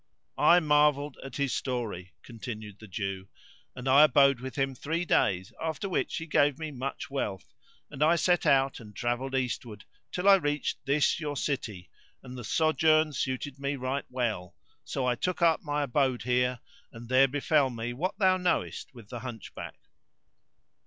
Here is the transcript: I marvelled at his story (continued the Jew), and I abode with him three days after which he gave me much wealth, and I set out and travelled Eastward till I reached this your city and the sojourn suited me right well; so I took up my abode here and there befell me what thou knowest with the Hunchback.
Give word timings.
I 0.39 0.59
marvelled 0.59 1.19
at 1.23 1.35
his 1.35 1.53
story 1.53 2.15
(continued 2.23 2.79
the 2.79 2.87
Jew), 2.87 3.27
and 3.75 3.87
I 3.87 4.01
abode 4.03 4.39
with 4.39 4.55
him 4.55 4.73
three 4.73 5.05
days 5.05 5.53
after 5.61 5.87
which 5.87 6.17
he 6.17 6.25
gave 6.25 6.57
me 6.57 6.71
much 6.71 7.11
wealth, 7.11 7.53
and 7.91 8.01
I 8.01 8.15
set 8.15 8.47
out 8.47 8.79
and 8.79 8.95
travelled 8.95 9.35
Eastward 9.35 9.85
till 10.11 10.27
I 10.27 10.37
reached 10.37 10.83
this 10.87 11.19
your 11.19 11.37
city 11.37 11.87
and 12.23 12.35
the 12.35 12.43
sojourn 12.43 13.13
suited 13.13 13.59
me 13.59 13.75
right 13.75 14.05
well; 14.09 14.55
so 14.83 15.05
I 15.05 15.13
took 15.13 15.39
up 15.43 15.61
my 15.61 15.83
abode 15.83 16.23
here 16.23 16.61
and 16.91 17.07
there 17.07 17.27
befell 17.27 17.69
me 17.69 17.93
what 17.93 18.17
thou 18.17 18.37
knowest 18.37 18.95
with 18.95 19.09
the 19.09 19.19
Hunchback. 19.19 19.75